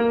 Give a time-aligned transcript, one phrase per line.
[0.00, 0.06] Hola,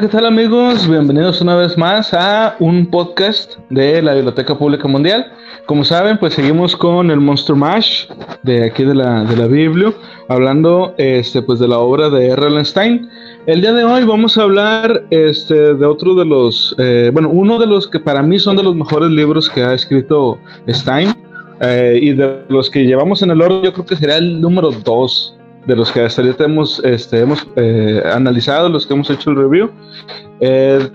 [0.00, 0.88] ¿qué tal amigos?
[0.88, 5.32] Bienvenidos una vez más a un podcast de la Biblioteca Pública Mundial.
[5.66, 8.06] Como saben, pues seguimos con el Monster Mash
[8.42, 9.92] de aquí de la, de la Biblia,
[10.28, 12.64] hablando este, pues de la obra de R.
[12.64, 13.08] Stein.
[13.50, 17.58] El día de hoy vamos a hablar este, de otro de los, eh, bueno, uno
[17.58, 21.12] de los que para mí son de los mejores libros que ha escrito Stein.
[21.60, 24.70] Eh, y de los que llevamos en el oro, yo creo que será el número
[24.70, 25.36] 2
[25.66, 29.36] de los que hasta ahorita hemos, este, hemos eh, analizado, los que hemos hecho el
[29.38, 29.68] review.
[30.42, 30.90] Eh,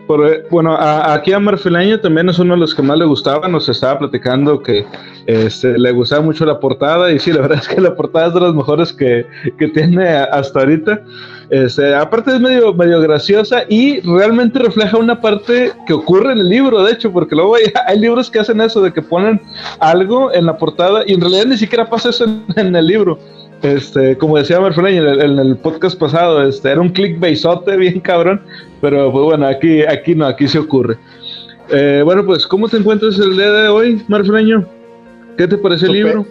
[0.49, 3.99] bueno, aquí a Marfileño también es uno de los que más le gustaba, nos estaba
[3.99, 4.85] platicando que
[5.27, 8.33] este, le gustaba mucho la portada y sí, la verdad es que la portada es
[8.33, 9.25] de las mejores que,
[9.57, 11.03] que tiene hasta ahorita.
[11.51, 16.49] Este, aparte es medio, medio graciosa y realmente refleja una parte que ocurre en el
[16.49, 19.39] libro, de hecho, porque luego hay libros que hacen eso, de que ponen
[19.79, 23.19] algo en la portada y en realidad ni siquiera pasa eso en el libro.
[23.61, 28.41] Este, como decía Marfleñ en, el podcast pasado, este, era un clickbaitote bien cabrón,
[28.81, 30.97] pero pues bueno, aquí, aquí no, aquí se ocurre.
[31.69, 34.67] Eh, bueno, pues, ¿cómo te encuentras el día de hoy, Marfleño?
[35.37, 36.25] ¿Qué te parece el libro?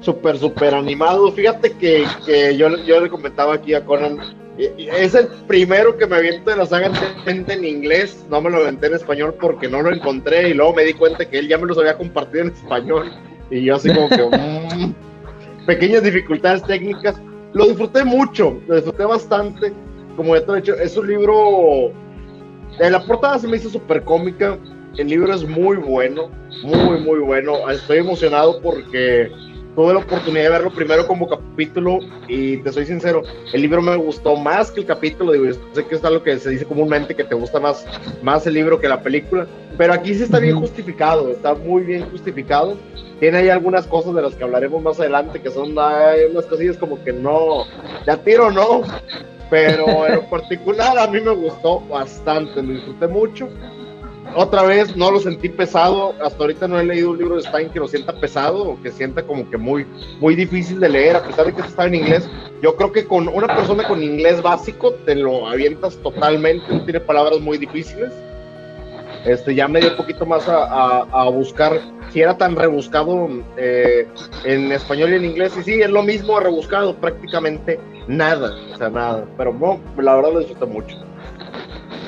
[0.00, 1.32] Súper, súper animado.
[1.32, 4.18] Fíjate que, que yo, yo, le comentaba aquí a Conan,
[4.58, 6.90] es el primero que me aviento de la saga
[7.26, 10.84] en inglés, no me lo aventé en español porque no lo encontré y luego me
[10.84, 13.10] di cuenta que él ya me los había compartido en español
[13.50, 14.16] y yo así como que...
[15.66, 17.20] Pequeñas dificultades técnicas.
[17.52, 19.72] Lo disfruté mucho, lo disfruté bastante.
[20.16, 21.92] Como ya te he dicho, es un libro.
[22.78, 24.58] En la portada se me hizo súper cómica.
[24.96, 26.30] El libro es muy bueno,
[26.62, 27.68] muy, muy bueno.
[27.70, 29.30] Estoy emocionado porque
[29.76, 33.94] tuve la oportunidad de verlo primero como capítulo y te soy sincero, el libro me
[33.94, 37.22] gustó más que el capítulo, digo, sé que es algo que se dice comúnmente que
[37.22, 37.86] te gusta más,
[38.22, 42.08] más el libro que la película, pero aquí sí está bien justificado, está muy bien
[42.10, 42.76] justificado.
[43.20, 47.02] Tiene ahí algunas cosas de las que hablaremos más adelante que son unas cosillas como
[47.04, 47.64] que no,
[48.06, 48.82] ya tiro no,
[49.50, 53.48] pero en particular a mí me gustó bastante, lo disfruté mucho
[54.36, 56.14] otra vez no lo sentí pesado.
[56.22, 58.92] Hasta ahorita no he leído un libro de Stein que lo sienta pesado o que
[58.92, 59.86] sienta como que muy,
[60.20, 62.28] muy difícil de leer, a pesar de que está en inglés.
[62.62, 67.00] Yo creo que con una persona con inglés básico te lo avientas totalmente, no tiene
[67.00, 68.12] palabras muy difíciles.
[69.24, 71.80] Este, ya me dio un poquito más a, buscar
[72.10, 74.06] si era tan rebuscado eh,
[74.44, 75.56] en español y en inglés.
[75.58, 79.24] Y sí, es lo mismo rebuscado, prácticamente nada, o sea, nada.
[79.36, 81.05] Pero no, la verdad lo disfruté mucho.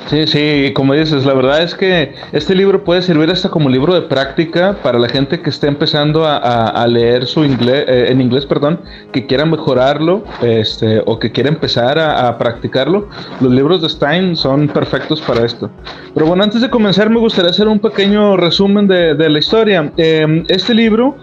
[0.09, 3.93] Sí, sí, como dices, la verdad es que este libro puede servir hasta como libro
[3.93, 8.47] de práctica para la gente que esté empezando a, leer su inglés, eh, en inglés,
[8.47, 8.81] perdón,
[9.13, 13.09] que quiera mejorarlo, este, o que quiera empezar a, practicarlo.
[13.43, 15.71] Los libros de Stein son perfectos para esto.
[16.15, 19.93] Pero bueno, antes de comenzar, me gustaría hacer un pequeño resumen de, la historia.
[19.99, 21.17] Em, este libro,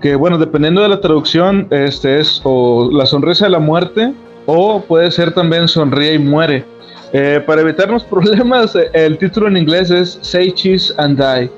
[0.00, 4.14] que bueno, dependiendo de la traducción, este es o La sonrisa de la muerte,
[4.46, 6.64] o puede ser también Sonríe y muere.
[7.12, 11.50] Eh, para evitarnos problemas, el título en inglés es Say Cheese and Die.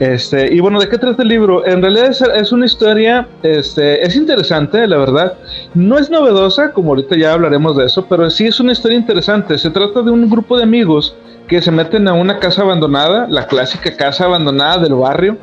[0.00, 1.64] Este, y bueno, ¿de qué trata el libro?
[1.64, 5.34] En realidad es, una historia, este, es interesante, la verdad.
[5.74, 9.56] No es novedosa, como ahorita ya hablaremos de eso, pero sí es una historia interesante.
[9.56, 11.14] Se trata de un grupo de amigos
[11.46, 15.36] que se meten a una casa abandonada, la clásica casa abandonada del barrio,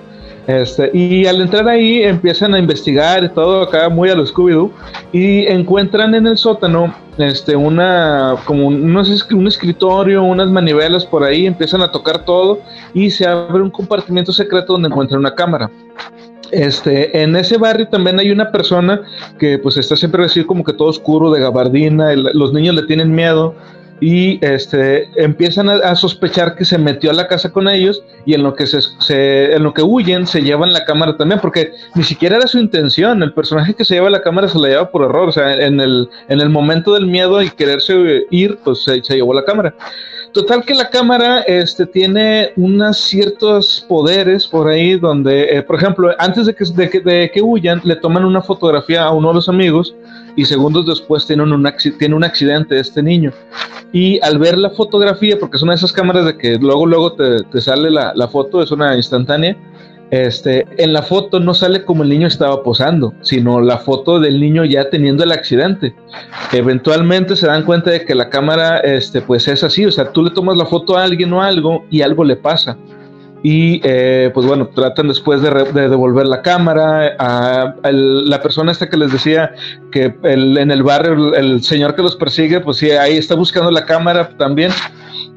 [0.48, 4.72] este, y al entrar ahí empiezan a investigar y todo acá muy a lo Scooby-Doo
[5.14, 11.46] y encuentran en el sótano este, una, como un, un escritorio, unas manivelas por ahí,
[11.46, 12.60] empiezan a tocar todo
[12.94, 15.70] y se abre un compartimiento secreto donde encuentran una cámara.
[16.52, 19.02] Este, en ese barrio también hay una persona
[19.40, 23.14] que pues está siempre así como que todo oscuro de gabardina, los niños le tienen
[23.14, 23.56] miedo,
[24.02, 28.42] y este, empiezan a, sospechar que se metió a la casa con ellos y en
[28.42, 32.38] lo que se, en lo que huyen se llevan la cámara también porque ni siquiera
[32.38, 33.22] era su intención.
[33.22, 35.30] El personaje que se lleva la cámara se la lleva por error.
[35.30, 39.36] O sea en el en el momento del miedo y quererse ir pues se, llevó
[39.36, 39.76] la cámara
[40.34, 46.12] Total que la cámara este, tiene unos ciertos poderes por ahí donde, eh, por ejemplo,
[46.20, 49.94] antes de que, de, que huyan, le toman una fotografía a uno de los amigos
[50.38, 53.34] y segundos después tiene un, tiene un accidente este niño.
[53.92, 57.12] Y al ver la fotografía, porque es una de esas cámaras de que luego, luego
[57.12, 59.58] te, te sale la, la, foto, es una instantánea,
[60.12, 64.40] este, en la foto no sale como el niño estaba posando, sino la foto del
[64.40, 65.96] niño ya teniendo el accidente.
[66.52, 70.24] Eventualmente se dan cuenta de que la cámara, este, pues es así, o sea, tú
[70.24, 72.78] le tomas la foto a alguien o algo y algo le pasa
[73.44, 77.16] y eh, pues bueno, tratan después de, devolver la cámara.
[77.18, 79.54] A, la persona esta que les decía
[79.92, 83.86] que en el barrio el, señor que los persigue, pues sí, ahí está buscando la
[83.86, 84.72] cámara también.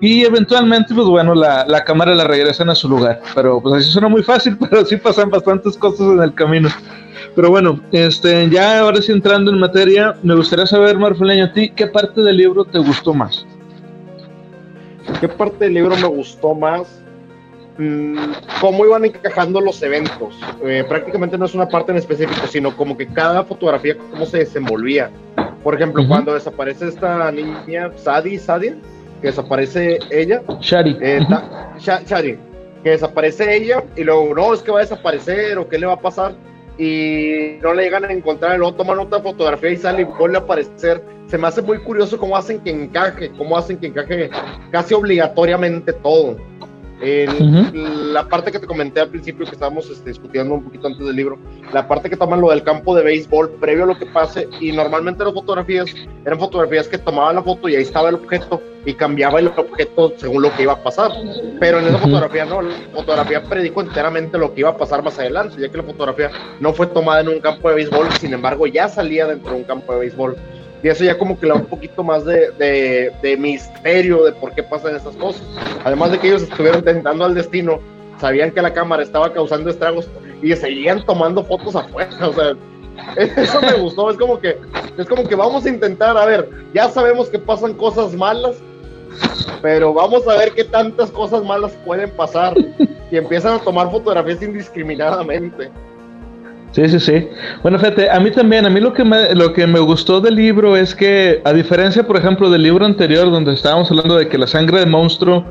[0.04, 3.22] Y eventualmente, pues bueno, la, la, cámara la regresan a su lugar.
[3.34, 6.68] Pero pues así suena muy fácil, pero sí pasan bastantes cosas en el camino.
[7.34, 11.70] Pero bueno, este, ya ahora sí entrando en materia, me gustaría saber, Marfeleño, a ti,
[11.70, 13.46] ¿qué parte del libro te gustó más?
[15.22, 17.00] ¿Qué parte del libro me gustó más?
[17.78, 20.38] Mm, cómo iban encajando los eventos.
[20.66, 24.40] Eh, prácticamente no es una parte en específico, sino como que cada fotografía, cómo se
[24.40, 25.10] desenvolvía.
[25.62, 28.76] Por ejemplo, cuando desaparece esta niña, Sadie, Sadie,
[29.24, 30.42] que desaparece ella.
[30.60, 30.98] Shari.
[31.00, 31.20] Eh,
[31.78, 32.38] Shari,
[32.82, 35.94] que desaparece ella y luego, no, es que va a desaparecer o qué le va
[35.94, 36.34] a pasar
[36.76, 40.40] y no le llegan a encontrar, luego toman otra fotografía y sale y vuelve a
[40.40, 41.02] aparecer.
[41.26, 44.28] Se me hace muy curioso cómo hacen que encaje, cómo hacen que encaje
[44.70, 46.36] casi obligatoriamente todo.
[47.04, 51.16] La parte que te comenté al principio, que estábamos este, discutiendo un poquito antes del
[51.16, 51.38] libro,
[51.72, 54.72] la parte que toman lo del campo de béisbol previo a lo que pase, y
[54.72, 55.86] normalmente las fotografías
[56.24, 60.12] eran fotografías que tomaban la foto y ahí estaba el objeto y cambiaba el objeto
[60.16, 61.10] según lo que iba a pasar.
[61.60, 65.18] Pero en esa fotografía no, la fotografía predijo enteramente lo que iba a pasar más
[65.18, 66.30] adelante, ya que la fotografía
[66.60, 69.64] no fue tomada en un campo de béisbol, sin embargo ya salía dentro de un
[69.64, 70.36] campo de béisbol.
[70.84, 74.52] Y eso ya como que le da un poquito más de, de, misterio de por
[74.52, 75.42] qué pasan esas cosas.
[75.82, 77.80] Además de que ellos estuvieron intentando al destino,
[78.20, 80.10] sabían que la cámara estaba causando estragos
[80.42, 82.10] y seguían tomando fotos afuera.
[82.28, 82.52] O sea,
[83.16, 84.10] eso me gustó.
[84.10, 84.58] Es como que,
[84.98, 88.56] es como que vamos a intentar, a ver, ya sabemos que pasan cosas malas,
[89.62, 92.52] pero vamos a ver qué tantas cosas malas pueden pasar.
[93.10, 95.70] Y empiezan a tomar fotografías indiscriminadamente.
[96.74, 97.28] Sí, sí, sí.
[97.62, 100.34] Bueno, fíjate, a mí también, a mí lo que me, lo que me gustó del
[100.34, 104.36] libro es que, a diferencia, por ejemplo, del libro anterior, donde estábamos hablando de que
[104.36, 105.44] la sangre del monstruo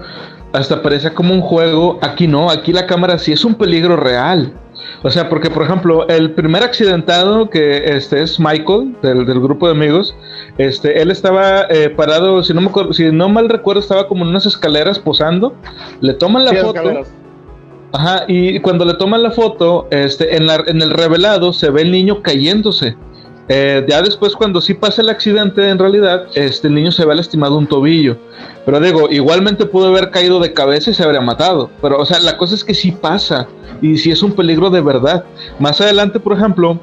[0.52, 4.54] hasta parece como un juego, aquí no, aquí la cámara sí es un peligro real.
[5.02, 9.72] O sea, porque, por ejemplo, el primer accidentado, que este es Michael, del, grupo de
[9.72, 10.14] amigos,
[10.58, 14.32] este, él estaba eh, parado, si no, me si no mal recuerdo, estaba como en
[14.32, 15.56] unas escaleras posando,
[16.02, 16.82] le toman la foto.
[17.94, 21.84] Ajá, y cuando le toman la foto, este, en, la, en el revelado se ve
[21.84, 22.98] el niño cayéndose.
[23.50, 27.14] Eh, ya después, cuando sí pasa el accidente, en realidad, este, el niño se ve
[27.14, 28.18] lastimado un tobillo.
[28.66, 31.70] Pero digo, igualmente pudo haber caído de cabeza y se habría matado.
[31.84, 33.48] Pero, o sea, la cosa es que sí pasa.
[33.80, 35.26] Y sí es un peligro de verdad.
[35.60, 36.80] Más adelante, por ejemplo,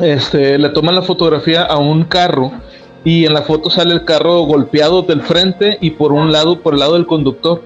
[0.00, 2.50] este, le toman la fotografía a un carro.
[3.04, 6.74] Y en la foto sale el carro golpeado del frente y por un lado, por
[6.74, 7.62] el lado del conductor.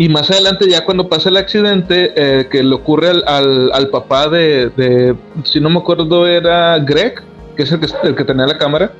[0.00, 4.30] Y más adelante, ya cuando pasa el accidente, eh, que le ocurre al, al, papá
[4.30, 5.14] de, de,
[5.44, 7.22] si no me acuerdo, era Greg,
[7.54, 8.92] que es el que, el que tenía la cámara,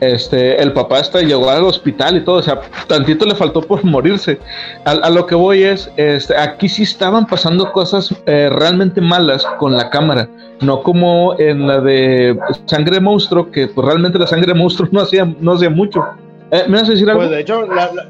[0.00, 3.84] este, el papá hasta llegó al hospital y todo, o sea, tantito le faltó por
[3.84, 4.40] morirse.
[4.86, 9.76] A, lo que voy es, este, aquí sí estaban pasando cosas eh, realmente malas con
[9.76, 10.26] la cámara,
[10.62, 15.30] no como en la de Sangre Monstruo, que pues realmente la Sangre Monstruo no hacía,
[15.38, 16.02] no hacía mucho.
[16.50, 17.22] Eh, ¿Me vas a decir algo?
[17.22, 17.66] Pues de hecho,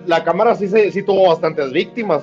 [0.07, 2.23] la, cámara sí, se, sí tuvo bastantes víctimas.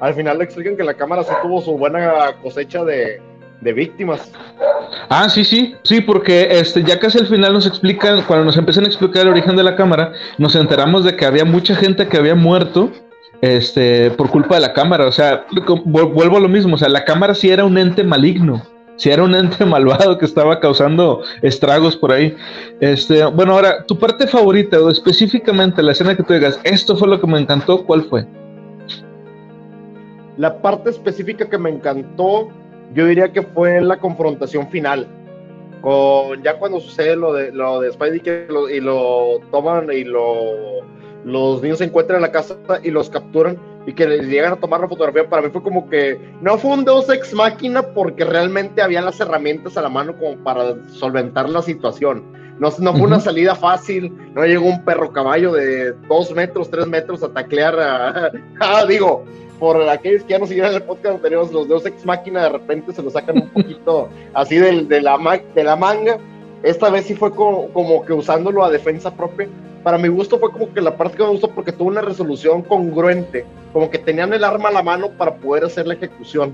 [0.00, 3.20] Al final le explican que la cámara sí tuvo su buena cosecha de,
[3.62, 4.30] víctimas.
[5.08, 8.84] Ah, sí, sí, sí, porque este, ya casi al final nos explican, cuando nos empiezan
[8.84, 12.16] a explicar el origen de la cámara, nos enteramos de que había mucha gente que
[12.16, 12.90] había muerto
[13.40, 15.06] este, por culpa de la cámara.
[15.06, 15.46] O sea,
[15.84, 18.62] vuelvo a lo mismo, o sea, la cámara sí era un ente maligno
[18.96, 22.36] si era un ente malvado que estaba causando estragos por ahí.
[22.80, 27.08] Este, bueno, ahora, tu parte favorita o específicamente la escena que tú digas, esto fue
[27.08, 28.26] lo que me encantó, ¿cuál fue?
[30.36, 32.48] La parte específica que me encantó,
[32.94, 35.06] yo diría que fue la confrontación final.
[35.80, 38.22] Con, ya cuando sucede lo de, lo de Spidey
[38.74, 40.82] y lo toman y lo,
[41.24, 44.56] los niños se encuentran en la casa y los capturan y que les llegan a
[44.56, 48.24] tomar la fotografía, para mí fue como que no fue un Deus ex máquina porque
[48.24, 52.24] realmente había las herramientas a la mano como para solventar la situación.
[52.58, 56.86] No, no fue una salida fácil, no llegó un perro caballo de dos metros, tres
[56.86, 59.24] metros a taclear a, ah, digo,
[59.60, 62.92] por aquellos que ya no siguieron el podcast tenemos los Deus ex máquina, de repente
[62.92, 66.18] se lo sacan un poquito así de, de, la, de la manga.
[66.62, 69.48] Esta vez sí fue como, como que usándolo a defensa propia
[69.86, 72.62] para mi gusto fue como que la parte que me gustó porque tuvo una resolución
[72.62, 76.52] congruente, como que tenían el arma a la mano para poder hacer la ejecución.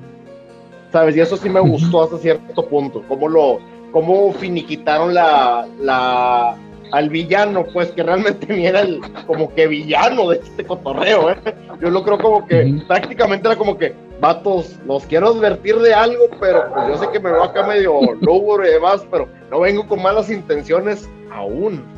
[0.93, 1.17] ¿Sabes?
[1.17, 3.59] Y eso sí me gustó hasta cierto punto, cómo lo
[3.91, 6.59] cómo finiquitaron la, la
[6.91, 11.37] al villano, pues que realmente era el como que villano de este cotorreo, ¿eh?
[11.81, 16.25] Yo lo creo como que prácticamente era como que, vatos, los quiero advertir de algo,
[16.39, 19.89] pero pues yo sé que me veo acá medio lúgubre y demás, pero no vengo
[19.89, 21.92] con malas intenciones aún.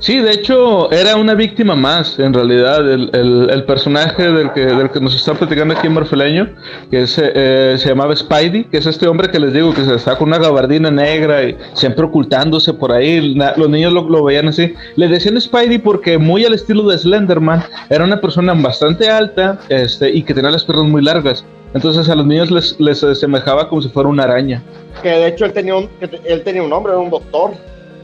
[0.00, 4.98] Sí, de hecho, era una víctima más, en realidad, el, personaje del que, del que
[4.98, 6.48] nos está platicando aquí en Marfeleño,
[6.90, 10.28] que eh, se llamaba Spidey, que es este hombre que les digo que se con
[10.28, 14.72] una gabardina negra y siempre ocultándose por ahí, los niños lo, veían así.
[14.96, 20.10] Le decían Spidey porque muy al estilo de Slenderman, era una persona bastante alta este,
[20.10, 21.44] y que tenía las piernas muy largas.
[21.74, 24.62] Entonces a los niños les, les semejaba como si fuera una araña.
[25.02, 25.90] Que de hecho él tenía un,
[26.24, 27.52] él tenía un nombre, era un doctor.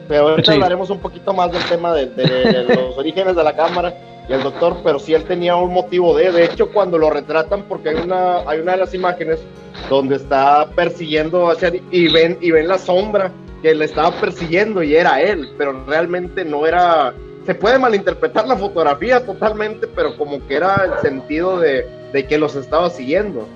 [0.08, 3.94] Pero ahorita hablaremos un poquito más del tema de, los orígenes de la cámara
[4.28, 7.62] y el doctor, pero sí él tenía un motivo de, de hecho cuando lo retratan,
[7.68, 9.40] porque hay una, hay una de las imágenes
[9.88, 13.30] donde está persiguiendo hacia y ven, y ven la sombra
[13.62, 18.56] que le estaba persiguiendo y era él, pero realmente no era, se puede malinterpretar la
[18.56, 23.46] fotografía totalmente, pero como que era el sentido de, de que los estaba siguiendo.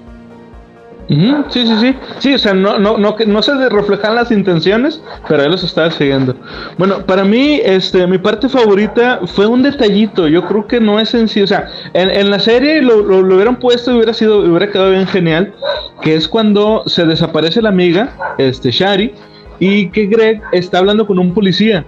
[1.49, 1.95] Sí, sí, sí.
[2.19, 5.91] Sí, o sea, no, no, no, no se reflejan las intenciones, pero él los estaba
[5.91, 6.37] siguiendo.
[6.79, 10.29] Bueno, para mí, este, mi parte favorita fue un detallito.
[10.29, 11.45] Yo creo que no es sencillo.
[11.45, 15.07] O sea, en, la serie lo, lo, hubieran puesto y hubiera sido, hubiera quedado bien
[15.09, 15.53] genial.
[16.01, 19.13] Que es cuando se desaparece la amiga, este, Shari,
[19.59, 21.85] y que Greg está hablando con un policía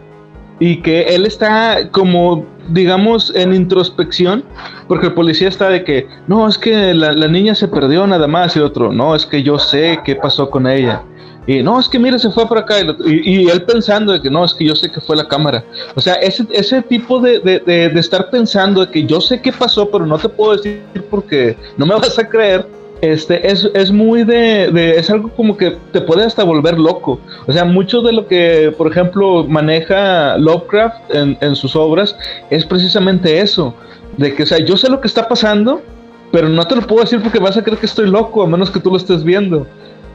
[0.62, 4.44] y que él está como, digamos, en introspección,
[4.86, 8.54] porque el policía está de que, no, es que la, niña se perdió nada más
[8.54, 11.02] y otro, no, es que yo sé qué pasó con ella.
[11.48, 12.76] Y no, es que mire, se fue por acá.
[13.04, 15.64] Y, él pensando de que no, es que yo sé que fue la cámara.
[15.96, 19.50] O sea, ese, ese tipo de, de, de, estar pensando de que yo sé qué
[19.50, 22.64] pasó, pero no te puedo decir porque no me vas a creer
[23.02, 27.18] este, es, es muy de, es algo como que te puede hasta volver loco.
[27.46, 32.16] O sea, mucho de lo que, por ejemplo, maneja Lovecraft en, en sus obras
[32.48, 33.74] es precisamente eso.
[34.16, 35.82] De que, o sea, yo sé lo que está pasando,
[36.30, 38.70] pero no te lo puedo decir porque vas a creer que estoy loco, a menos
[38.70, 39.66] que tú lo estés viendo.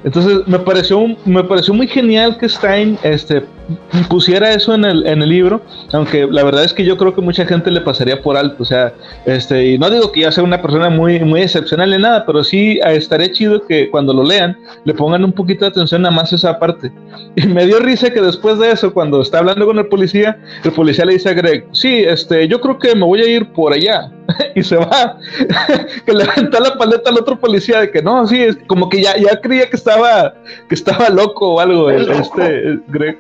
[0.06, 3.44] Entonces me pareció, me pareció muy genial que Stein este,
[4.10, 5.62] pusiera eso en el, en el libro,
[5.94, 8.66] aunque la verdad es que yo creo que mucha gente le pasaría por alto, o
[8.66, 8.94] sea,
[9.26, 12.44] este, y no digo que ya sea una persona muy, muy excepcional ni nada, pero
[12.44, 16.12] sí eh, estaría chido que cuando lo lean le pongan un poquito de atención a
[16.12, 16.92] más esa parte.
[17.36, 20.72] Y me dio risa que después de eso, cuando está hablando con el policía, el
[20.72, 23.74] policía le dice a Greg, sí, este, yo creo que me voy a ir por
[23.74, 24.12] allá.
[24.56, 25.18] y se va,
[26.06, 29.16] que le la paleta al otro policía de que no, sí, es como que ya,
[29.18, 30.34] ya creía que estaba,
[30.68, 33.20] que estaba loco o algo, este Greg.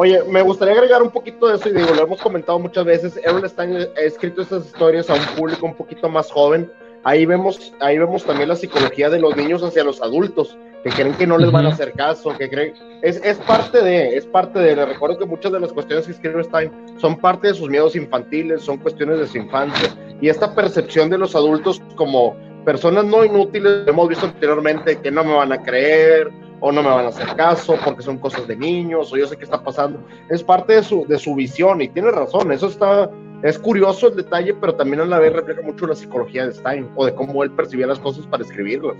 [0.00, 3.20] Oye, me gustaría agregar un poquito de eso y digo, lo hemos comentado muchas veces.
[3.26, 6.70] Aaron Stein ha escrito estas historias a un público un poquito más joven.
[7.02, 11.14] Ahí vemos, ahí vemos también la psicología de los niños hacia los adultos, que creen
[11.14, 12.74] que no les van a hacer caso, que creen.
[13.02, 14.76] Es, es parte de, es parte de.
[14.76, 16.70] Les recuerdo que muchas de las cuestiones que escribe Stein
[17.00, 19.88] son parte de sus miedos infantiles, son cuestiones de su infancia.
[20.20, 25.24] Y esta percepción de los adultos como personas no inútiles, hemos visto anteriormente que no
[25.24, 28.56] me van a creer, o no me van a hacer caso porque son cosas de
[28.56, 30.00] niños o yo sé qué está pasando.
[30.28, 33.10] Es parte de su, de su visión y tiene razón, eso está,
[33.42, 36.88] es curioso el detalle, pero también a la vez refleja mucho la psicología de Stein
[36.96, 38.96] o de cómo él percibía las cosas para escribirlas.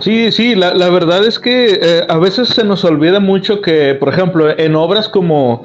[0.00, 3.94] Sí, sí, la, la, verdad es que eh, a veces se nos olvida mucho que,
[3.94, 5.64] por ejemplo, en obras como,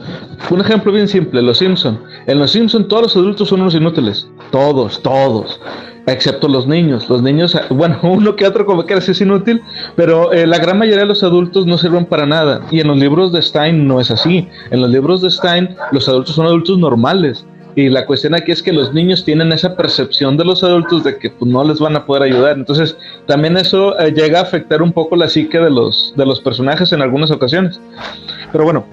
[0.49, 1.99] un ejemplo bien simple, Los Simpson.
[2.27, 5.59] En Los Simpson todos los adultos son unos inútiles, todos, todos
[6.07, 7.09] excepto los niños.
[7.09, 9.61] Los niños, bueno, uno que otro como que es inútil,
[9.95, 12.61] pero eh, la gran mayoría de los adultos no sirven para nada.
[12.71, 14.47] Y en los libros de Stein no es así.
[14.71, 17.45] En los libros de Stein los adultos son adultos normales.
[17.75, 21.17] Y la cuestión aquí es que los niños tienen esa percepción de los adultos de
[21.17, 22.57] que pues, no les van a poder ayudar.
[22.57, 26.41] Entonces, también eso eh, llega a afectar un poco la psique de los, de los
[26.41, 27.79] personajes en algunas ocasiones.
[28.51, 28.85] Pero bueno,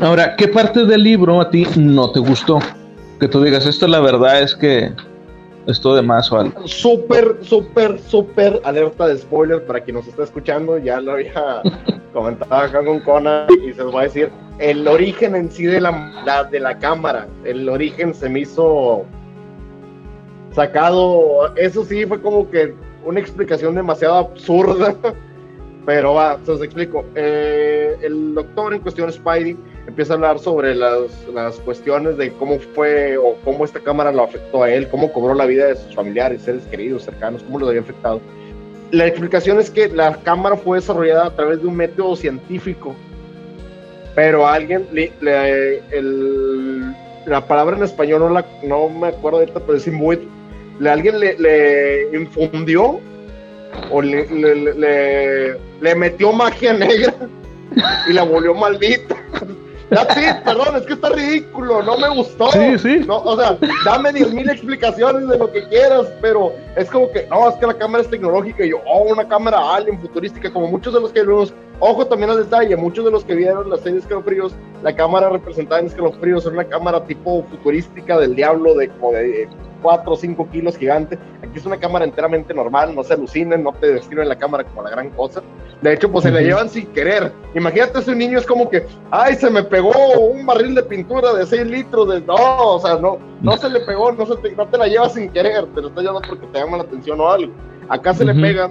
[0.00, 2.60] ahora, ¿qué parte del libro a ti no te gustó?
[3.20, 4.92] Que tú digas, esto la verdad es que
[5.68, 6.66] esto de más o algo.
[6.66, 10.78] Súper, súper, súper alerta de spoiler para quien nos está escuchando.
[10.78, 11.62] Ya lo había
[12.12, 14.30] comentado acá con Conan y se los voy a decir.
[14.58, 19.04] El origen en sí de la, de la cámara, el origen se me hizo
[20.52, 21.54] sacado.
[21.54, 24.96] Eso sí fue como que una explicación demasiado absurda.
[25.86, 27.04] Pero va, se los explico.
[27.14, 29.56] Eh, el doctor en cuestión, Spidey,
[29.88, 34.22] empieza a hablar sobre las, las, cuestiones de cómo fue o cómo esta cámara lo
[34.22, 37.70] afectó a él, cómo cobró la vida de sus familiares, seres queridos, cercanos, cómo los
[37.70, 38.20] había afectado.
[38.90, 42.94] La explicación es que la cámara fue desarrollada a través de un método científico,
[44.14, 45.10] pero alguien, le,
[45.90, 50.20] el, la palabra en español no, la, no me acuerdo ahorita, pero es imbuit,
[50.80, 53.00] le, alguien le, le infundió
[53.90, 57.14] o le, le, le, metió magia negra
[58.06, 59.16] y la volvió maldita
[59.90, 62.50] sí, perdón, es que está ridículo, no me gustó.
[62.52, 63.04] Sí, sí.
[63.06, 67.26] No, o sea, dame 10 mil explicaciones de lo que quieras, pero es como que,
[67.28, 70.68] no, es que la cámara es tecnológica y yo, oh, una cámara alien futurística, como
[70.68, 71.54] muchos de los que vimos.
[71.80, 74.52] Ojo también al detalle, muchos de los que vieron la serie Escalofríos,
[74.82, 79.48] la cámara representada en Escalofríos era una cámara tipo futurística del diablo de como de
[79.82, 81.18] 4 o 5 kilos gigante.
[81.42, 84.82] Aquí es una cámara enteramente normal, no se alucinen, no te describen la cámara como
[84.82, 85.42] la gran cosa.
[85.82, 87.32] De hecho, pues se la llevan sin querer.
[87.54, 91.46] Imagínate ese niño es como que, ay, se me pegó un barril de pintura de
[91.46, 92.08] 6 litros.
[92.08, 92.20] De...
[92.20, 95.14] No, o sea, no, no se le pegó, no, se te, no te la llevas
[95.14, 97.52] sin querer, te lo estás llevando porque te llama la atención o algo.
[97.88, 98.70] Acá se le pega,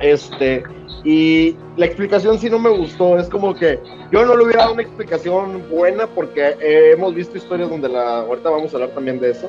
[0.00, 0.62] este,
[1.04, 3.18] y la explicación sí no me gustó.
[3.18, 3.78] Es como que
[4.10, 8.50] yo no le hubiera dado una explicación buena porque hemos visto historias donde la, ahorita
[8.50, 9.48] vamos a hablar también de eso,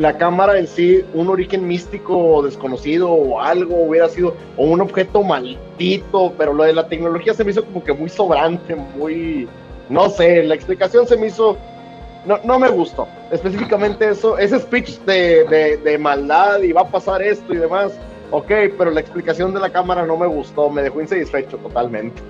[0.00, 5.22] la cámara en sí, un origen místico desconocido o algo hubiera sido, o un objeto
[5.22, 9.46] maldito, pero lo de la tecnología se me hizo como que muy sobrante, muy,
[9.90, 11.58] no sé, la explicación se me hizo,
[12.24, 13.06] no, no me gustó.
[13.30, 17.92] Específicamente eso, ese speech de, de, maldad y va a pasar esto y demás,
[18.30, 22.22] ok, pero la explicación de la cámara no me gustó, me dejó insatisfecho totalmente.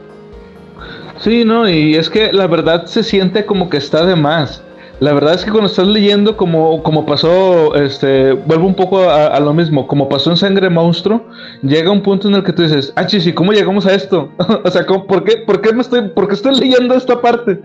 [1.18, 4.64] Sí, no, y es que la verdad se siente como que está de más.
[5.00, 9.40] La verdad es que cuando estás leyendo, como, como pasó, este, vuelvo un poco a,
[9.40, 11.24] lo mismo, como pasó en Sangre Monstruo,
[11.62, 14.30] llega un punto en el que tú dices, ah, chis, ¿y cómo llegamos a esto?
[14.64, 17.58] o sea, ¿por qué, por qué me estoy, por qué estoy leyendo esta parte?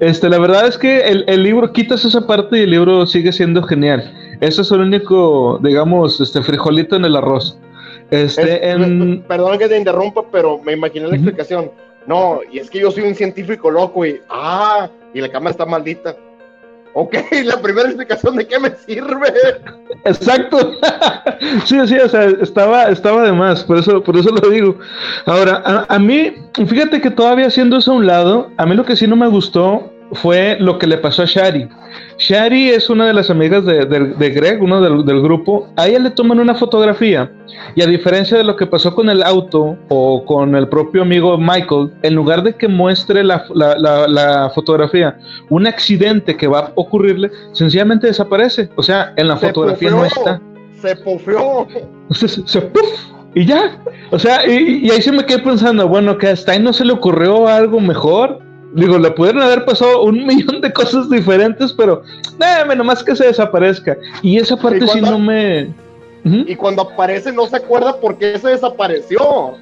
[0.00, 3.32] Este, la verdad es que el, el libro quitas esa parte y el libro sigue
[3.32, 4.12] siendo genial.
[4.42, 7.58] Eso es el único, digamos, este frijolito en el arroz.
[8.10, 9.22] Este, en...
[9.22, 11.70] Perdón que te interrumpa, pero me imaginé la explicación.
[12.06, 15.64] No, y es que yo soy un científico loco y, ah, y la cámara está
[15.64, 16.16] maldita.
[16.94, 19.32] Ok, la primera explicación de qué me sirve.
[20.04, 20.72] Exacto.
[21.64, 24.78] sí, sí, o sea, estaba, estaba de más, por eso, por eso lo digo.
[25.26, 28.84] Ahora, a, a, mí, fíjate que todavía haciendo eso a un lado, a mí lo
[28.84, 31.68] que sí no me gustó fue lo que le pasó a Shari.
[32.18, 35.68] Shari es una de las amigas de, Greg, uno del, grupo.
[35.76, 37.30] A ella le toman una fotografía
[37.74, 41.36] y a diferencia de lo que pasó con el auto o con el propio amigo
[41.38, 48.06] Michael, en lugar de que muestre la, fotografía un accidente que va a ocurrirle, sencillamente
[48.06, 48.68] desaparece.
[48.76, 50.40] O sea, en la fotografía no está.
[50.80, 51.66] Se pufeó.
[52.10, 52.70] Se, se,
[53.34, 53.78] y ya.
[54.10, 56.84] O sea, y, y, ahí se me quedé pensando, bueno, que hasta ahí no se
[56.84, 62.02] le ocurrió algo mejor Digo, le pudieron haber pasado un millón de cosas diferentes, pero
[62.38, 63.96] déjame nomás que se desaparezca.
[64.22, 65.72] Y esa parte sí no me.
[66.24, 69.56] Y cuando aparece no se acuerda por qué se desapareció.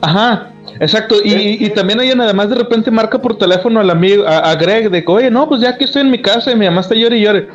[0.00, 1.14] Ajá, exacto.
[1.24, 5.04] Y, y, también hay además de repente marca por teléfono al amigo, a, Greg, de
[5.04, 7.16] que, oye, no, pues ya aquí estoy en mi casa y mi mamá está llorando
[7.16, 7.48] y llore.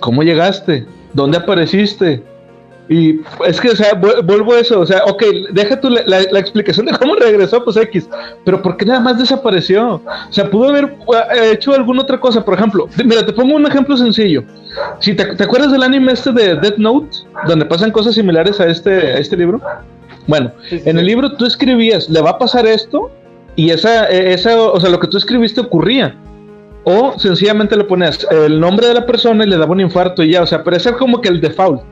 [0.00, 0.86] ¿Cómo llegaste?
[1.12, 2.22] ¿Dónde apareciste?
[2.92, 6.84] Y es que, o sea, vuelvo a eso, o sea, ok, deja tú la, explicación
[6.84, 8.06] de cómo regresó, pues X,
[8.44, 9.94] pero ¿por qué nada más desapareció?
[9.94, 10.84] O sea, pudo haber
[11.34, 14.44] eh, hecho alguna otra cosa, por ejemplo, mira, te pongo un ejemplo sencillo.
[15.00, 19.18] Si te, acuerdas del anime este de Death Note, donde pasan cosas similares a este,
[19.18, 19.58] este libro,
[20.26, 23.10] bueno, en el libro tú escribías, le va a pasar esto,
[23.56, 26.14] y esa, e, esa, o sea, lo que tú escribiste ocurría.
[26.84, 30.32] O sencillamente le ponías el nombre de la persona y le daba un infarto y
[30.32, 31.82] ya, o sea, pero ese como que el default.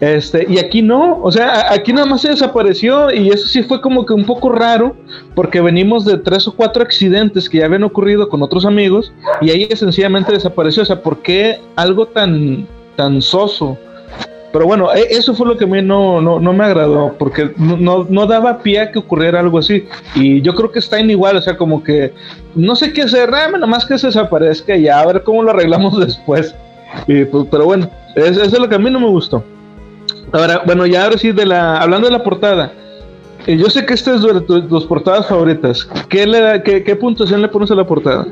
[0.00, 3.80] Este, y aquí no, o sea, aquí nada más se desapareció y eso sí fue
[3.80, 4.96] como que un poco raro
[5.34, 9.50] porque venimos de tres o cuatro accidentes que ya habían ocurrido con otros amigos y
[9.50, 13.78] ahí sencillamente desapareció, o sea, ¿por qué algo tan, tan soso?
[14.54, 17.52] Pero bueno, e, eso fue lo que a mí no, no, no me agradó, porque
[17.56, 19.84] no, no, daba pie a que ocurriera algo así.
[20.14, 22.12] Y yo creo que está en igual, o sea, como que
[22.54, 25.98] no sé qué hacer, nada más que se desaparezca y a ver cómo lo arreglamos
[26.06, 26.54] después.
[27.08, 29.42] Y, pues, pero bueno, eso es lo que a mí no me gustó.
[30.34, 32.72] Ahora, bueno, ya ahora sí, de la, hablando de la portada.
[33.46, 35.88] Eh, yo sé que esta es de tus, portadas favoritas.
[36.08, 38.26] ¿Qué, le qué, puntuación le pones a la portada?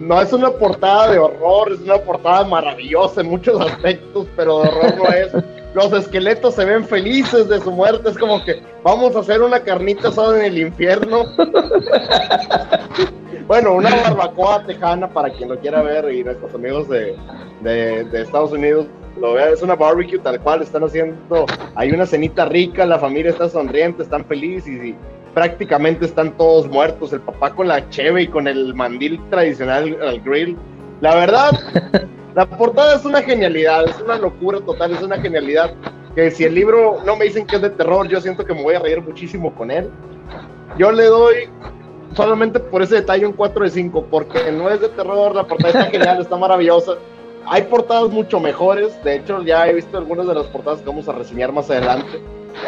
[0.00, 4.68] No es una portada de horror, es una portada maravillosa en muchos aspectos, pero de
[4.70, 5.44] horror no es.
[5.74, 9.60] Los esqueletos se ven felices de su muerte, es como que vamos a hacer una
[9.60, 11.26] carnita asada en el infierno.
[13.48, 17.16] bueno, una barbacoa tejana para quien lo quiera ver y nuestros amigos de,
[17.62, 18.86] de Estados Unidos
[19.18, 23.32] lo vea, es una barbecue tal cual, están haciendo, hay una cenita rica, la familia
[23.32, 24.94] está sonriente, están felices y,
[25.38, 30.20] prácticamente están todos muertos, el papá con la cheve y con el mandil tradicional al
[30.20, 30.56] grill.
[31.00, 31.52] La verdad,
[32.34, 35.72] la portada es una genialidad, es una locura total, es una genialidad.
[36.16, 38.62] Que si el libro no me dicen que es de terror, yo siento que me
[38.62, 39.88] voy a reír muchísimo con él.
[40.76, 41.48] Yo le doy
[42.14, 45.80] solamente por ese detalle un 4 de 5, porque no es de terror, la portada
[45.80, 46.96] está genial, está maravillosa
[47.50, 49.02] hay portadas mucho mejores.
[49.02, 52.20] De hecho, ya he visto algunas de las portadas que vamos a reseñar más adelante.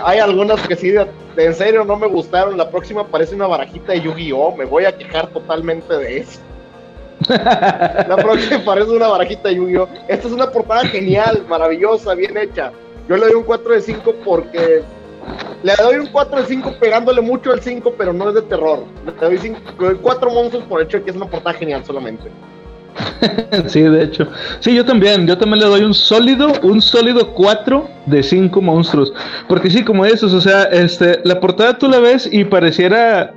[0.04, 2.56] Hay algunas que sí, de, en serio, no me gustaron.
[2.56, 4.56] La próxima parece una barajita de Yu-Gi-Oh!
[4.56, 6.40] Me voy a quejar totalmente de eso.
[7.28, 9.88] La próxima parece una barajita Yu-Gi-Oh!
[10.08, 12.72] Esta es una portada genial, maravillosa, bien hecha.
[13.08, 14.82] Yo le doy un 4 de 5 porque
[15.62, 18.84] le doy un 4 de 5 pegándole mucho al 5, pero no es de terror.
[19.04, 19.60] Le doy 5,
[20.00, 22.30] 4 monstruos por hecho de que es una portada genial solamente.
[23.66, 24.26] sí, de hecho.
[24.60, 25.26] Sí, yo también.
[25.26, 29.12] Yo también le doy un sólido, un sólido 4 de 5 monstruos.
[29.48, 33.32] Porque sí, como esos, o sea, este, la portada tú la ves y pareciera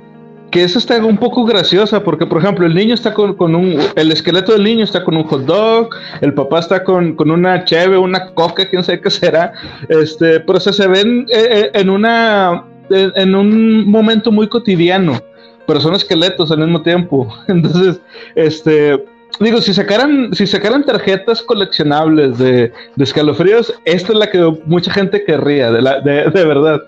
[0.54, 4.12] que esa está un poco graciosa, porque por ejemplo, el niño está con, un, el
[4.12, 5.88] esqueleto del niño está con un hot dog,
[6.20, 9.52] el papá está con, una cheve, una coca, quién sabe qué será,
[9.88, 15.20] este, pero se ven eh, eh, en una, en un momento muy cotidiano,
[15.66, 18.00] pero son esqueletos al mismo tiempo, entonces,
[18.36, 19.04] este,
[19.40, 25.24] digo, si sacaran, si sacaran tarjetas coleccionables de, escalofríos, esta es la que mucha gente
[25.24, 26.82] querría, de, la, de, verdad.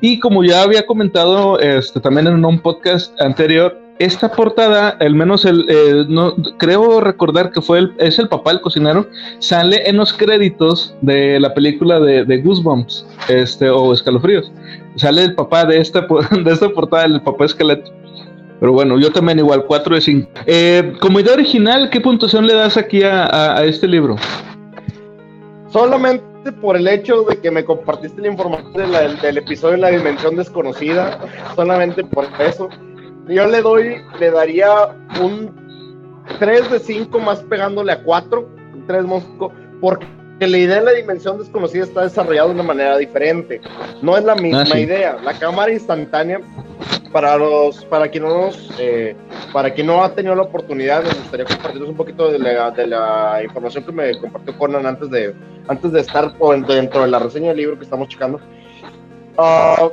[0.00, 5.44] Y como ya había comentado este, también en un podcast anterior, esta portada, al menos
[5.44, 5.66] el,
[6.08, 9.06] no, creo recordar que fue el, es el papá del cocinero,
[9.40, 14.50] sale en los créditos de la película de, de Goosebumps, este, o Escalofríos.
[14.96, 16.06] Sale el papá de esta,
[16.44, 17.92] de esta portada, el papá esqueleto.
[18.60, 20.28] Pero bueno, yo también igual, 4 de 5.
[20.44, 24.16] Eh, como idea original, ¿qué puntuación le das aquí a, este libro?
[25.70, 28.92] Solamente por el hecho de que me compartiste la información
[29.22, 31.18] del episodio en la dimensión desconocida,
[31.56, 32.68] solamente por eso,
[33.28, 34.68] yo le doy, le daría
[35.22, 35.50] un
[36.38, 38.48] 3 de 5 más pegándole a 4,
[38.86, 39.04] 3
[39.80, 40.06] porque
[40.40, 43.60] la idea de la dimensión desconocida está desarrollada de una manera diferente.
[44.02, 45.16] No es la misma ah, idea.
[45.22, 46.40] La cámara instantánea
[47.12, 49.16] para los para quien no nos, eh,
[49.52, 52.86] para quien no ha tenido la oportunidad me gustaría compartirles un poquito de la, de
[52.86, 55.34] la, información que me compartió Conan antes de
[55.68, 56.32] antes de estar
[56.66, 58.40] dentro de la reseña del libro que estamos checando.
[59.36, 59.90] Uh,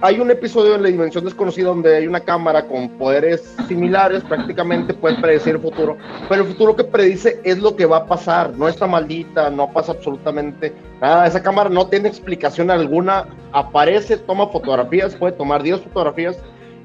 [0.00, 4.94] hay un episodio en la dimensión desconocida donde hay una cámara con poderes similares, prácticamente
[4.94, 5.96] puede predecir el futuro,
[6.28, 9.72] pero el futuro que predice es lo que va a pasar, no está maldita, no
[9.72, 15.82] pasa absolutamente nada, esa cámara no tiene explicación alguna, aparece, toma fotografías, puede tomar 10
[15.82, 16.36] fotografías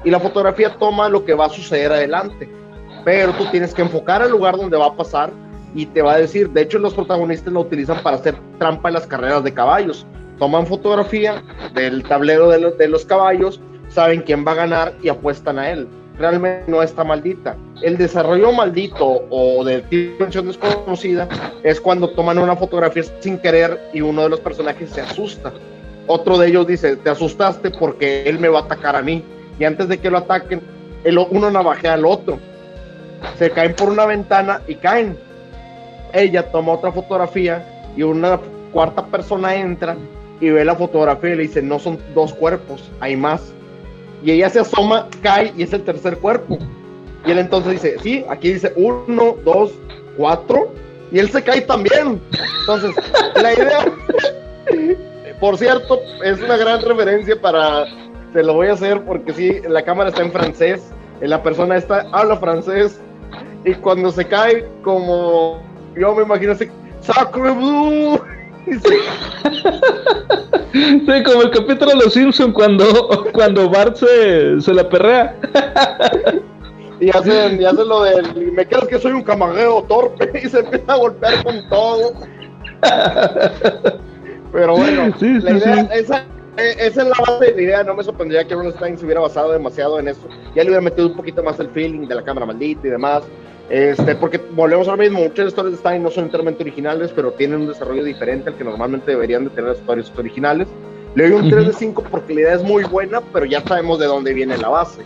[0.03, 2.49] y la fotografía toma lo que va a suceder adelante,
[3.03, 5.31] pero tú tienes que enfocar al lugar donde va a pasar
[5.75, 8.95] y te va a decir, de hecho los protagonistas lo utilizan para hacer trampa en
[8.95, 10.05] las carreras de caballos
[10.39, 15.69] toman fotografía del tablero de, los caballos, saben quién va a ganar y apuestan a
[15.69, 15.87] él.
[16.17, 17.55] Realmente no está maldita.
[17.81, 21.27] El desarrollo maldito o de dimensión desconocida
[21.63, 25.53] es cuando toman una fotografía sin querer y uno de los personajes se asusta.
[26.07, 29.23] Otro de ellos dice, te asustaste porque él me va a atacar a mí.
[29.59, 30.61] Y antes de que lo ataquen,
[31.03, 32.39] el, uno navajea al otro.
[33.37, 35.17] Se caen por una ventana y caen.
[36.13, 38.39] Ella toma otra fotografía y una
[38.71, 39.95] cuarta persona entra
[40.41, 43.53] y ve la fotografía y le dice, no son dos cuerpos, hay más.
[44.23, 46.57] Y ella se asoma, cae y es el tercer cuerpo.
[47.25, 49.71] Y él entonces dice, sí, aquí dice uno, dos,
[50.17, 50.71] cuatro.
[51.11, 52.21] Y él se cae también.
[52.61, 52.95] Entonces,
[53.35, 53.85] la idea,
[55.39, 57.85] por cierto, es una gran referencia para,
[58.33, 62.05] se lo voy a hacer porque sí, la cámara está en francés, la persona esta
[62.11, 63.01] habla francés
[63.65, 65.61] y cuando se cae como,
[65.95, 66.69] yo me imagino así,
[67.01, 68.21] Sacre Blue
[70.71, 72.85] Sí, como el capítulo de los Simpsons cuando,
[73.33, 75.35] cuando Bart se, se la perrea.
[76.99, 78.51] Y hacen, y hacen lo del.
[78.51, 82.13] Me crees que soy un camarero torpe y se empieza a golpear con todo.
[84.51, 86.25] Pero bueno, la idea, esa,
[86.57, 87.83] esa, es la base de la idea.
[87.83, 90.27] No me sorprendería que Ron Stein se hubiera basado demasiado en eso.
[90.55, 93.23] Ya le hubiera metido un poquito más el feeling de la cámara maldita y demás.
[93.69, 97.31] Este, porque volvemos a lo mismo, muchas historias de Stein no son enteramente originales, pero
[97.31, 100.67] tienen un desarrollo diferente al que normalmente deberían de tener las historias originales.
[101.15, 103.99] Le doy un 3 de 5 porque la idea es muy buena, pero ya sabemos
[103.99, 105.03] de dónde viene la base.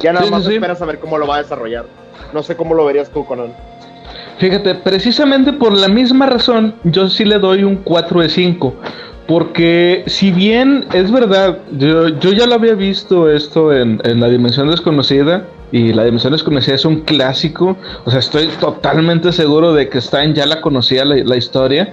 [0.00, 1.86] Ya nada más sí, espera saber cómo lo va a desarrollar.
[2.32, 3.54] No sé cómo lo verías tú, Conan.
[4.38, 8.74] Fíjate, precisamente por la misma razón, yo sí le doy un 4 de 5.
[9.26, 14.28] Porque si bien es verdad, yo, yo ya lo había visto esto en, en la
[14.28, 17.76] dimensión desconocida, y La Dimensión Desconocida es un clásico.
[18.04, 21.92] O sea, estoy totalmente seguro de que Stein ya la conocía la, historia,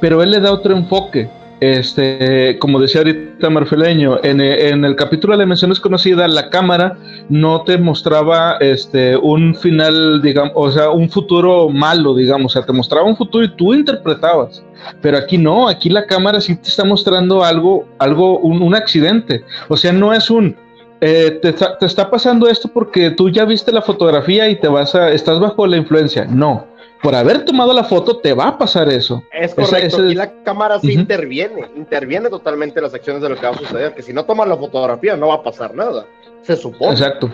[0.00, 1.28] pero él le da otro enfoque.
[1.58, 6.98] Este, como decía ahorita Marfeleño, en, en, el capítulo de la dimensión desconocida, la cámara
[7.28, 12.64] no te mostraba este, un final, digamos, o sea, un futuro malo, digamos, o sea,
[12.64, 14.62] te mostraba un futuro y tú interpretabas.
[15.02, 19.42] Pero aquí no, aquí la cámara sí te está mostrando algo, algo, un, un accidente.
[19.66, 20.54] O sea, no es un,
[21.00, 21.54] eh, te,
[21.84, 25.66] está, pasando esto porque tú ya viste la fotografía y te vas a, estás bajo
[25.66, 26.24] la influencia.
[26.24, 26.66] No,
[27.02, 29.22] por haber tomado la foto te va a pasar eso.
[29.32, 33.46] Es correcto, y la cámara sí interviene, interviene totalmente en las acciones de lo que
[33.46, 36.06] va a suceder, que si no tomas la fotografía no va a pasar nada,
[36.42, 36.92] se supone.
[36.92, 37.30] Exacto.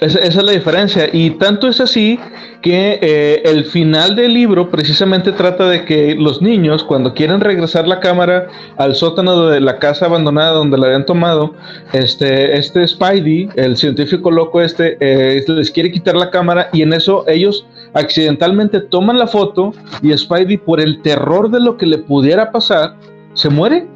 [0.00, 1.08] Esa, es la diferencia.
[1.12, 2.18] Y tanto es así
[2.62, 7.88] que eh, el final del libro precisamente trata de que los niños, cuando quieren regresar
[7.88, 11.54] la cámara al sótano de la casa abandonada donde la habían tomado,
[11.92, 16.92] este, este Spidey, el científico loco este, eh, les quiere quitar la cámara y en
[16.92, 19.72] eso ellos accidentalmente toman la foto
[20.02, 22.94] y Spidey, por el terror de lo que le pudiera pasar,
[23.34, 23.86] se muere.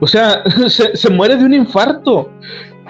[0.00, 2.30] O sea, se, se muere de un infarto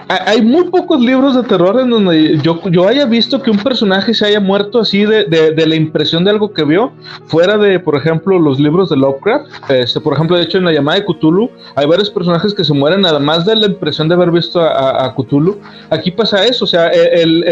[0.09, 4.13] hay muy pocos libros de terror en donde yo, yo haya visto que un personaje
[4.13, 6.93] se haya muerto así de, de, la impresión de algo que vio,
[7.25, 9.47] fuera de, por ejemplo, los libros de Lovecraft.
[9.69, 12.73] Este, por ejemplo, de hecho, en la llamada de Cthulhu, hay varios personajes que se
[12.73, 15.59] mueren nada más de la impresión de haber visto a, a, Cthulhu.
[15.89, 17.43] Aquí pasa eso, o sea, el,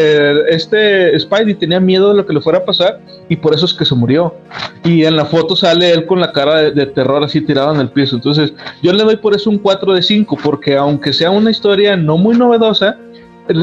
[0.48, 3.74] este Spidey tenía miedo de lo que le fuera a pasar y por eso es
[3.74, 4.34] que se murió.
[4.84, 7.82] Y en la foto sale él con la cara de, de terror así tirado en
[7.82, 8.16] el piso.
[8.16, 11.98] Entonces, yo le doy por eso un 4 de 5, porque aunque sea una historia
[11.98, 12.98] no muy novedosa,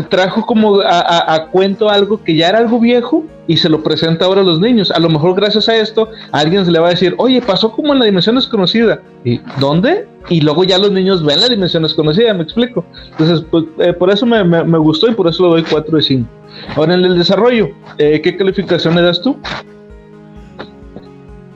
[0.08, 4.42] trajo como a, cuento algo que ya era algo viejo y se lo presenta ahora
[4.42, 4.90] a los niños.
[4.90, 7.92] A lo mejor gracias a esto alguien se le va a decir, oye, pasó como
[7.92, 9.02] en la dimensión desconocida.
[9.24, 10.06] ¿Y dónde?
[10.28, 12.84] Y luego ya los niños ven la dimensión desconocida, me explico.
[13.10, 16.02] Entonces, pues, eh, por eso me, me, gustó y por eso le doy 4 de
[16.02, 16.28] 5.
[16.76, 19.36] Ahora en el desarrollo, eh, ¿qué calificación le das tú?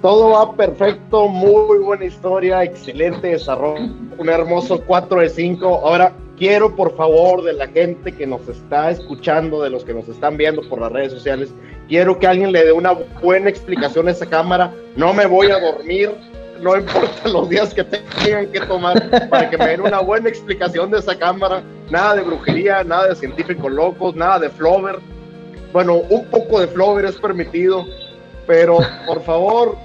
[0.06, 5.66] Todo va perfecto, muy buena historia, excelente desarrollo, un hermoso 4 de 5.
[5.66, 10.08] Ahora, quiero por favor de la gente que nos está escuchando, de los que nos
[10.08, 11.52] están viendo por las redes sociales,
[11.88, 14.72] quiero que alguien le dé una buena explicación a esa cámara.
[14.94, 16.12] No me voy a dormir,
[16.60, 20.92] no importa los días que tengan que tomar para que me den una buena explicación
[20.92, 21.64] de esa cámara.
[21.90, 25.00] Nada de brujería, nada de científicos locos, nada de flover.
[25.72, 27.84] Bueno, un poco de flover es permitido,
[28.46, 29.76] pero por favor,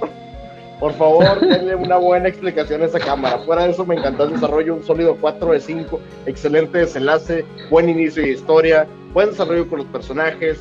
[0.80, 3.40] por favor, denle una buena explicación a esa cámara.
[3.40, 7.90] Fuera de eso, me encantó el desarrollo, un sólido 4 de 5, excelente desenlace, buen
[7.90, 10.60] inicio de historia, buen desarrollo con los personajes,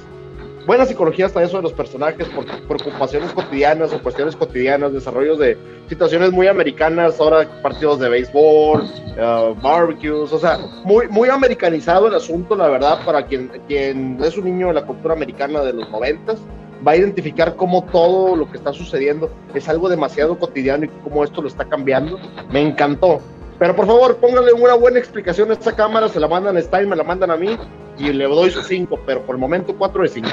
[0.67, 5.57] buena psicología hasta eso de los personajes, por preocupaciones cotidianas o cuestiones cotidianas, desarrollos de
[5.89, 12.15] situaciones muy americanas, ahora partidos de béisbol, uh, barbecues, o sea, muy, muy americanizado el
[12.15, 15.91] asunto, la verdad, para quien, quien es un niño de la cultura americana de los
[15.91, 16.39] noventas
[16.87, 21.25] va a identificar cómo todo lo que está sucediendo es algo demasiado cotidiano y cómo
[21.25, 22.19] esto lo está cambiando.
[22.51, 23.21] Me encantó.
[23.59, 26.89] Pero por favor, pónganle una buena explicación a esta cámara, se la mandan a Stein,
[26.89, 27.59] me la mandan a mí
[27.99, 30.29] y le doy su 5, pero por el momento 4 de 5.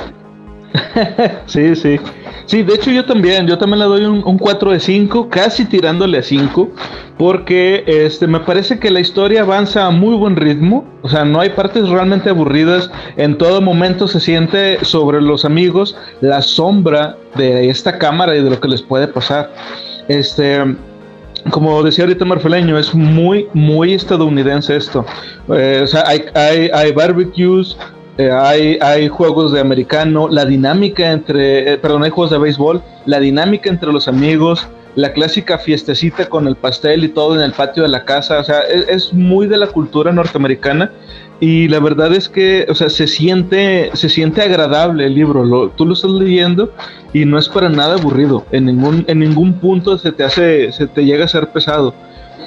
[1.45, 1.99] sí, sí.
[2.45, 6.19] Sí, de hecho yo también, yo también le doy un, 4 de 5, casi tirándole
[6.19, 6.69] a 5,
[7.17, 11.41] porque este, me parece que la historia avanza a muy buen ritmo, o sea, no
[11.41, 17.69] hay partes realmente aburridas, en todo momento se siente sobre los amigos la sombra de
[17.69, 19.51] esta cámara y de lo que les puede pasar.
[20.07, 20.63] Este,
[21.49, 25.05] como decía ahorita Marfeleño, es muy, muy estadounidense esto.
[25.49, 27.77] Eh, o sea, hay, hay, hay barbecues,
[28.17, 28.31] eh,
[28.81, 33.69] hay, juegos de americano, la dinámica entre, eh, perdón, hay juegos de béisbol, la dinámica
[33.69, 37.89] entre los amigos, la clásica fiestecita con el pastel y todo en el patio de
[37.89, 40.91] la casa, o sea, es, muy de la cultura norteamericana
[41.39, 45.85] y la verdad es que, o sea, se siente, se siente agradable el libro, tú
[45.85, 46.73] lo estás leyendo
[47.13, 50.87] y no es para nada aburrido, en ningún, en ningún punto se te hace, se
[50.87, 51.93] te llega a ser pesado.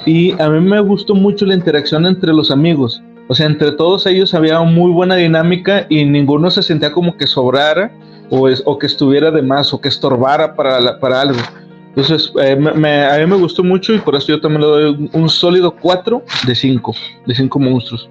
[0.05, 3.01] Y a mí me gustó mucho la interacción entre los amigos.
[3.31, 7.25] O sea, entre todos ellos había muy buena dinámica y ninguno se sentía como que
[7.25, 7.89] sobrara
[8.29, 11.39] o, es, o que estuviera de más o que estorbara para, para algo.
[11.87, 15.09] Entonces, eh, me, a mí me gustó mucho y por eso yo también le doy
[15.13, 16.93] un, sólido 4 de 5,
[17.25, 18.09] de 5 monstruos.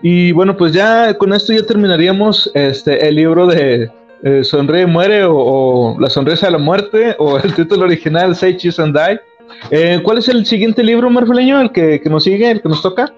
[0.00, 3.90] Y bueno, pues ya con esto ya terminaríamos este, el libro de
[4.22, 8.80] eh, Sonríe Muere o, La Sonrisa de la Muerte o el título original Say Cheese
[8.80, 9.20] and Die.
[9.72, 12.80] Eh, ¿Cuál es el siguiente libro, Marfeleño, el que, que nos sigue, el que nos
[12.80, 13.12] toca?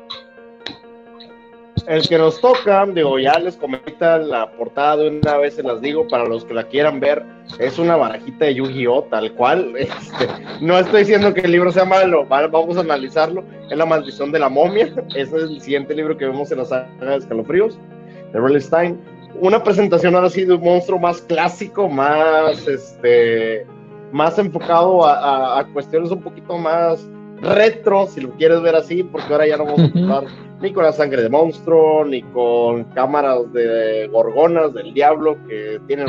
[1.87, 6.07] El que nos toca, digo, ya les comenta la portada una vez se las digo,
[6.09, 7.23] para los que la quieran ver,
[7.59, 9.05] es una barajita de Yu-Gi-Oh!
[9.05, 9.75] tal cual.
[9.85, 10.29] Este,
[10.61, 13.45] no estoy diciendo que el libro sea malo, vamos a analizarlo.
[13.71, 14.93] Es La Maldición de la Momia.
[15.15, 17.79] Ese es el siguiente libro que vemos en la saga de Escalofríos,
[18.33, 18.99] de Stein.
[19.41, 23.67] Una presentación ahora sí de un monstruo más clásico, más, este,
[24.13, 27.07] más enfocado a, a cuestiones un poquito más
[27.41, 30.25] retro, si lo quieres ver así, porque ahora ya no vamos a contar
[30.65, 36.07] ni con la sangre de monstruo, ni con cámaras de gorgonas del diablo que tienen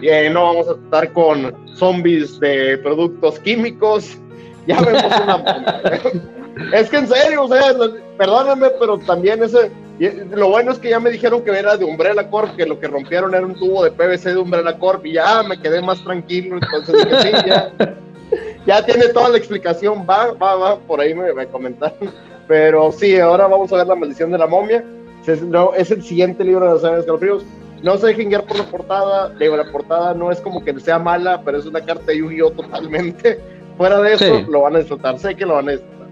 [0.00, 4.16] eh, no vamos a estar con zombies de productos químicos.
[4.66, 5.82] Ya vemos una.
[6.72, 7.74] es que en serio, o sea,
[8.16, 9.70] perdónenme, pero también ese.
[10.30, 12.88] Lo bueno es que ya me dijeron que era de Umbrella Corp, que lo que
[12.88, 16.56] rompieron era un tubo de PVC de Umbrella Corp, y ya me quedé más tranquilo.
[16.56, 17.72] Entonces sí, ya,
[18.66, 20.06] ya tiene toda la explicación.
[20.08, 22.29] Va, va, va, por ahí me, me comentaron.
[22.50, 24.84] Pero sí, ahora vamos a ver la maldición de la momia.
[25.46, 27.44] no, es el siguiente libro de saga de escalofríos.
[27.84, 29.28] No se dejen guiar por la portada.
[29.38, 32.50] Digo, la portada no es como que sea mala, pero es una carta de Yu-Gi-Oh!
[32.50, 33.38] totalmente.
[33.78, 35.16] Fuera de eso, lo van a disfrutar.
[35.20, 36.08] Sé que lo van a disfrutar.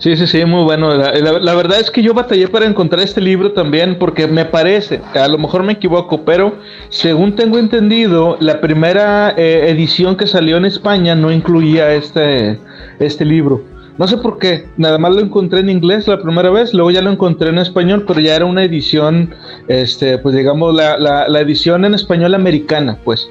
[0.00, 0.94] Sí, sí, sí, muy bueno.
[0.94, 5.28] La, verdad es que yo batallé para encontrar este libro también porque me parece, a
[5.28, 6.56] lo mejor me equivoco, pero
[6.88, 12.58] según tengo entendido, la primera eh, edición que salió en España no incluía este,
[12.98, 13.69] este libro.
[14.00, 17.02] No sé por qué, nada más lo encontré en inglés la primera vez, luego ya
[17.02, 19.34] lo encontré en español, pero ya era una edición,
[19.68, 23.30] este, pues digamos, la, la, la edición en español americana, pues.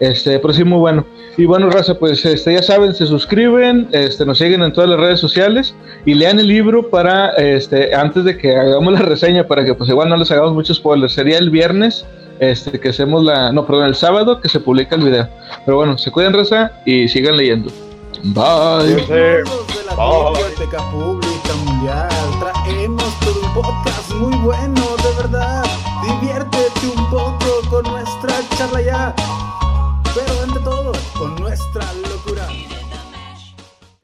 [0.00, 1.04] Este, pero sí, muy bueno.
[1.36, 4.98] Y bueno, raza, pues este, ya saben, se suscriben, este, nos siguen en todas las
[4.98, 5.74] redes sociales
[6.06, 9.90] y lean el libro para, este, antes de que hagamos la reseña, para que pues
[9.90, 11.12] igual no les hagamos muchos spoilers.
[11.12, 12.06] Sería el viernes,
[12.40, 15.28] este, que hacemos la, no, perdón, el sábado que se publica el video.
[15.66, 17.70] Pero bueno, se cuiden, raza, y sigan leyendo.
[18.34, 19.06] Bye.
[22.40, 25.64] Traemos todo un podcast muy bueno, de verdad.
[26.02, 29.14] Diviértete un poco con nuestra charla ya.